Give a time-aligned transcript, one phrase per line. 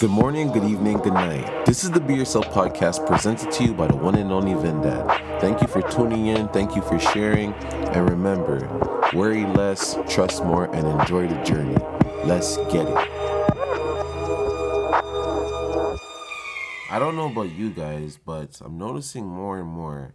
[0.00, 1.66] Good morning, good evening, good night.
[1.66, 5.40] This is the Be Yourself podcast presented to you by the one and only VinDad.
[5.40, 8.60] Thank you for tuning in, thank you for sharing, and remember
[9.12, 11.76] worry less, trust more, and enjoy the journey.
[12.24, 12.96] Let's get it.
[16.88, 20.14] I don't know about you guys, but I'm noticing more and more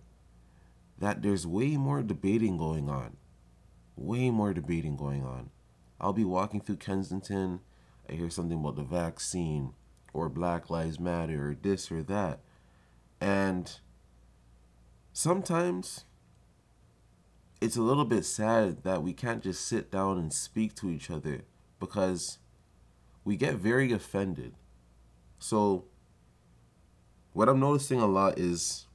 [0.97, 3.17] that there's way more debating going on.
[3.97, 5.49] Way more debating going on.
[5.99, 7.59] I'll be walking through Kensington
[8.09, 9.73] I hear something about the vaccine
[10.13, 12.39] or Black Lives Matter or this or that.
[13.19, 13.79] And
[15.11, 16.05] sometimes
[17.61, 21.09] it's a little bit sad that we can't just sit down and speak to each
[21.09, 21.43] other
[21.79, 22.39] because
[23.23, 24.53] we get very offended.
[25.39, 25.85] So,
[27.31, 28.85] what I'm noticing a lot is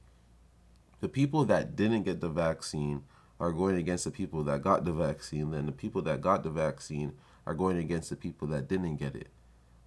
[1.01, 3.03] the people that didn't get the vaccine
[3.39, 5.51] are going against the people that got the vaccine.
[5.51, 7.13] Then the people that got the vaccine
[7.49, 9.29] are going against the people that didn't get it.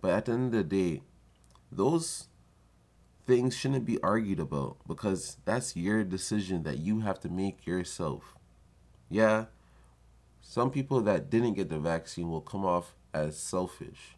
[0.00, 1.02] But at the end of the day,
[1.70, 2.26] those
[3.24, 8.34] things shouldn't be argued about because that's your decision that you have to make yourself.
[9.08, 9.44] Yeah,
[10.40, 14.16] some people that didn't get the vaccine will come off as selfish,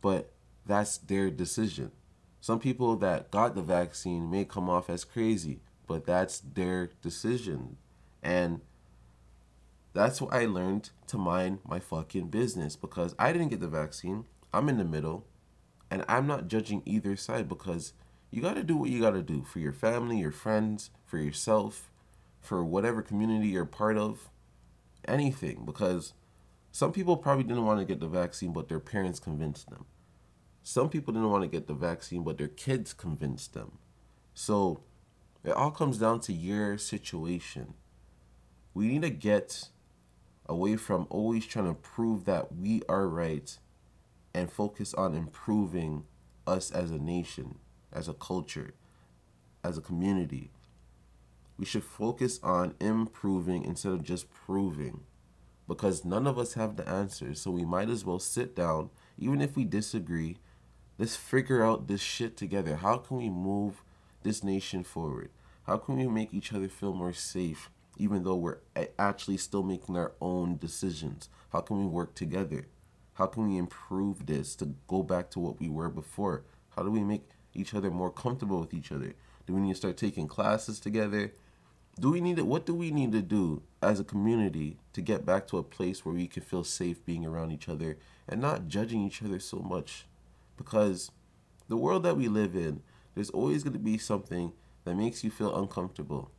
[0.00, 0.32] but
[0.66, 1.92] that's their decision.
[2.40, 7.76] Some people that got the vaccine may come off as crazy, but that's their decision.
[8.24, 8.60] And
[9.94, 14.24] that's why I learned to mind my fucking business because I didn't get the vaccine.
[14.52, 15.24] I'm in the middle
[15.90, 17.92] and I'm not judging either side because
[18.32, 21.18] you got to do what you got to do for your family, your friends, for
[21.18, 21.92] yourself,
[22.40, 24.30] for whatever community you're part of,
[25.06, 26.12] anything because
[26.72, 29.84] some people probably didn't want to get the vaccine but their parents convinced them.
[30.64, 33.78] Some people didn't want to get the vaccine but their kids convinced them.
[34.34, 34.82] So
[35.44, 37.74] it all comes down to your situation.
[38.72, 39.68] We need to get
[40.46, 43.58] away from always trying to prove that we are right
[44.34, 46.04] and focus on improving
[46.46, 47.58] us as a nation,
[47.92, 48.74] as a culture,
[49.62, 50.50] as a community.
[51.56, 55.04] We should focus on improving instead of just proving
[55.68, 57.40] because none of us have the answers.
[57.40, 60.38] So we might as well sit down, even if we disagree,
[60.98, 62.76] let's figure out this shit together.
[62.76, 63.82] How can we move
[64.22, 65.30] this nation forward?
[65.66, 67.70] How can we make each other feel more safe?
[67.96, 68.58] Even though we're
[68.98, 71.28] actually still making our own decisions?
[71.52, 72.66] How can we work together?
[73.14, 76.44] How can we improve this to go back to what we were before?
[76.74, 79.14] How do we make each other more comfortable with each other?
[79.46, 81.32] Do we need to start taking classes together?
[82.00, 85.24] Do we need to, what do we need to do as a community to get
[85.24, 88.66] back to a place where we can feel safe being around each other and not
[88.66, 90.06] judging each other so much?
[90.56, 91.12] Because
[91.68, 92.82] the world that we live in,
[93.14, 94.52] there's always going to be something
[94.84, 96.32] that makes you feel uncomfortable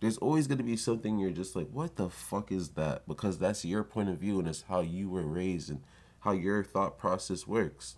[0.00, 3.06] there's always going to be something you're just like, what the fuck is that?
[3.08, 5.82] Because that's your point of view and it's how you were raised and
[6.20, 7.96] how your thought process works.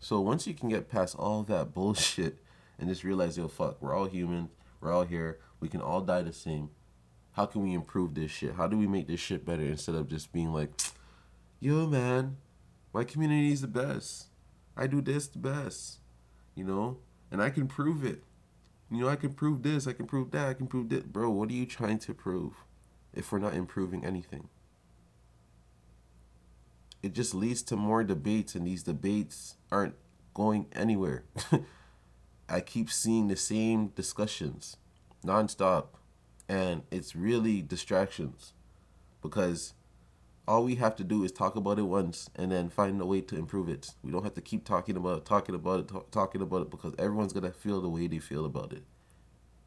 [0.00, 2.38] So once you can get past all that bullshit
[2.78, 4.50] and just realize, yo, fuck, we're all human,
[4.80, 6.70] we're all here, we can all die the same.
[7.32, 8.54] How can we improve this shit?
[8.54, 10.70] How do we make this shit better instead of just being like,
[11.60, 12.38] yo, man,
[12.92, 14.26] my community is the best.
[14.76, 15.98] I do this the best,
[16.54, 16.98] you know,
[17.30, 18.24] and I can prove it.
[18.90, 21.12] You know, I can prove this, I can prove that, I can prove that.
[21.12, 22.54] Bro, what are you trying to prove
[23.14, 24.48] if we're not improving anything?
[27.02, 29.94] It just leads to more debates, and these debates aren't
[30.34, 31.24] going anywhere.
[32.48, 34.76] I keep seeing the same discussions
[35.24, 35.86] nonstop,
[36.48, 38.54] and it's really distractions
[39.22, 39.74] because
[40.48, 43.20] all we have to do is talk about it once and then find a way
[43.20, 43.90] to improve it.
[44.02, 46.70] We don't have to keep talking about it, talking about it, talk, talking about it
[46.70, 48.82] because everyone's going to feel the way they feel about it.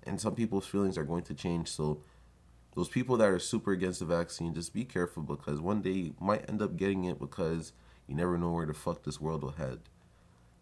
[0.06, 1.70] And some people's feelings are going to change.
[1.70, 2.02] So,
[2.76, 6.16] those people that are super against the vaccine, just be careful because one day you
[6.20, 7.72] might end up getting it because
[8.08, 9.80] you never know where the fuck this world will head.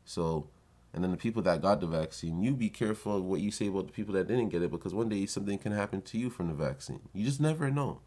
[0.03, 0.49] So,
[0.93, 3.67] and then the people that got the vaccine, you be careful of what you say
[3.67, 6.29] about the people that didn't get it because one day something can happen to you
[6.29, 6.99] from the vaccine.
[7.13, 8.01] You just never know.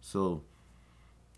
[0.00, 0.42] So,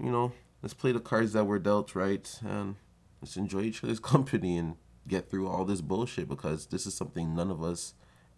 [0.02, 2.38] you know, let's play the cards that were dealt, right?
[2.44, 2.76] And
[3.20, 7.34] let's enjoy each other's company and get through all this bullshit because this is something
[7.34, 7.94] none of us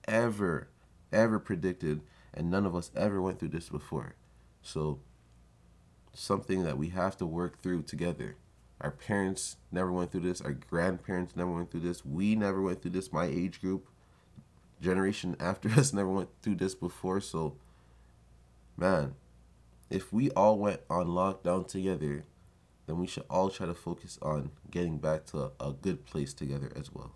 [0.07, 0.69] ever,
[1.12, 2.01] ever predicted,
[2.33, 4.15] and none of us ever went through this before.
[4.62, 5.01] So,
[6.12, 8.37] something that we have to work through together.
[8.81, 10.41] Our parents never went through this.
[10.41, 12.05] Our grandparents never went through this.
[12.05, 13.12] We never went through this.
[13.12, 13.89] My age group,
[14.81, 17.21] generation after us, never went through this before.
[17.21, 17.57] So,
[18.77, 19.15] man,
[19.90, 22.25] if we all went on lockdown together,
[22.87, 26.72] then we should all try to focus on getting back to a, good place together
[26.76, 27.12] as well.